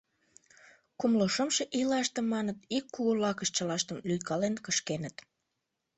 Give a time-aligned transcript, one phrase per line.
[0.99, 5.15] Кумло шымше ийлаште, маныт, ик кугу лакыш чылаштым лӱйкален кышкеныт.